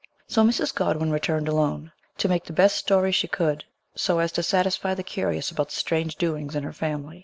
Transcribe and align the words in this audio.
So 0.27 0.43
Mrs. 0.43 0.73
Godwin 0.73 1.11
returned 1.11 1.47
alone, 1.47 1.91
to 2.17 2.27
make 2.27 2.45
the 2.45 2.53
best 2.53 2.75
story 2.77 3.11
she 3.11 3.27
could 3.27 3.65
so 3.93 4.17
as 4.17 4.31
to 4.31 4.41
satisfy 4.41 4.95
the 4.95 5.03
curious 5.03 5.51
about 5.51 5.69
the 5.69 5.75
strange 5.75 6.15
doings 6.15 6.55
in 6.55 6.63
her 6.63 6.73
family. 6.73 7.19